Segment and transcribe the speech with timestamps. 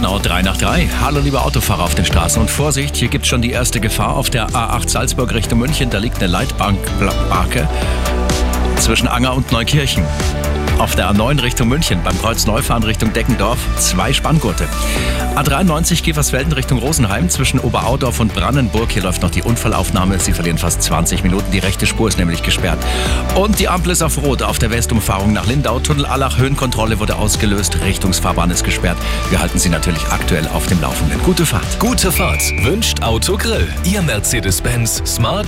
[0.00, 0.88] genau drei nach drei.
[1.02, 4.16] Hallo liebe Autofahrer auf den Straßen und Vorsicht, hier gibt es schon die erste Gefahr
[4.16, 5.90] auf der A8 Salzburg Richtung München.
[5.90, 7.68] Da liegt eine Leitbankbarke
[8.76, 10.02] zwischen Anger und Neukirchen.
[10.80, 14.66] Auf der A9 Richtung München, beim Kreuz Neufahren Richtung Deckendorf, zwei Spanngurte.
[15.36, 18.90] A93 Giefersfelden Richtung Rosenheim, zwischen Oberaudorf und Brandenburg.
[18.90, 20.18] Hier läuft noch die Unfallaufnahme.
[20.18, 21.50] Sie verlieren fast 20 Minuten.
[21.52, 22.78] Die rechte Spur ist nämlich gesperrt.
[23.34, 25.80] Und die Ampel ist auf Rot auf der Westumfahrung nach Lindau.
[25.80, 27.76] Tunnel Allach, Höhenkontrolle wurde ausgelöst.
[27.84, 28.96] Richtungsfahrbahn ist gesperrt.
[29.28, 31.22] Wir halten Sie natürlich aktuell auf dem Laufenden.
[31.24, 31.78] Gute Fahrt.
[31.78, 33.68] Gute Fahrt wünscht Autogrill.
[33.84, 35.30] Ihr Mercedes-Benz Smart